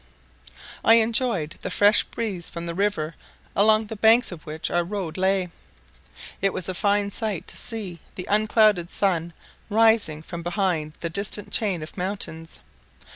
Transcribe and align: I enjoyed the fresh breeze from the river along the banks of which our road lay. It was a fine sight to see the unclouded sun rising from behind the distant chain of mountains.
I 0.83 0.95
enjoyed 0.95 1.59
the 1.61 1.69
fresh 1.69 2.03
breeze 2.03 2.49
from 2.49 2.65
the 2.65 2.73
river 2.73 3.13
along 3.55 3.85
the 3.85 3.95
banks 3.95 4.31
of 4.31 4.47
which 4.47 4.71
our 4.71 4.83
road 4.83 5.15
lay. 5.15 5.49
It 6.41 6.53
was 6.53 6.67
a 6.67 6.73
fine 6.73 7.11
sight 7.11 7.47
to 7.49 7.55
see 7.55 7.99
the 8.15 8.25
unclouded 8.27 8.89
sun 8.89 9.31
rising 9.69 10.23
from 10.23 10.41
behind 10.41 10.93
the 11.01 11.09
distant 11.11 11.51
chain 11.51 11.83
of 11.83 11.95
mountains. 11.97 12.59